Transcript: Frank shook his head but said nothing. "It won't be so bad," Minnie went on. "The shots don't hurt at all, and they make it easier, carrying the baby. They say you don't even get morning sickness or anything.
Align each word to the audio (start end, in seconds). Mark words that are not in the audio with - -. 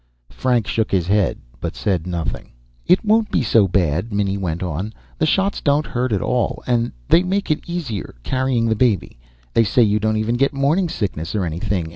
Frank 0.31 0.65
shook 0.65 0.89
his 0.89 1.05
head 1.05 1.37
but 1.59 1.75
said 1.75 2.07
nothing. 2.07 2.53
"It 2.87 3.05
won't 3.05 3.29
be 3.29 3.43
so 3.43 3.67
bad," 3.67 4.11
Minnie 4.11 4.35
went 4.35 4.63
on. 4.63 4.93
"The 5.19 5.27
shots 5.27 5.61
don't 5.61 5.85
hurt 5.85 6.11
at 6.11 6.23
all, 6.23 6.63
and 6.65 6.91
they 7.07 7.21
make 7.21 7.51
it 7.51 7.69
easier, 7.69 8.15
carrying 8.23 8.65
the 8.65 8.75
baby. 8.75 9.19
They 9.53 9.63
say 9.63 9.83
you 9.83 9.99
don't 9.99 10.17
even 10.17 10.37
get 10.37 10.53
morning 10.55 10.89
sickness 10.89 11.35
or 11.35 11.45
anything. 11.45 11.89